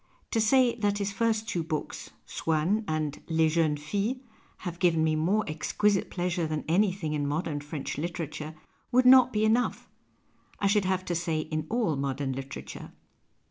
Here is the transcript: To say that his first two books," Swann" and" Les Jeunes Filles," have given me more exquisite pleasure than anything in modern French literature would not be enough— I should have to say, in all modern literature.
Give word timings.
To 0.31 0.41
say 0.41 0.73
that 0.77 0.97
his 0.97 1.11
first 1.11 1.47
two 1.47 1.61
books," 1.61 2.09
Swann" 2.25 2.83
and" 2.87 3.21
Les 3.29 3.49
Jeunes 3.49 3.79
Filles," 3.83 4.17
have 4.65 4.79
given 4.79 5.03
me 5.03 5.15
more 5.15 5.43
exquisite 5.47 6.09
pleasure 6.09 6.47
than 6.47 6.65
anything 6.67 7.13
in 7.13 7.27
modern 7.27 7.59
French 7.61 7.99
literature 7.99 8.55
would 8.91 9.05
not 9.05 9.31
be 9.31 9.45
enough— 9.45 9.87
I 10.59 10.65
should 10.65 10.85
have 10.85 11.05
to 11.05 11.13
say, 11.13 11.41
in 11.41 11.67
all 11.69 11.95
modern 11.97 12.33
literature. 12.33 12.93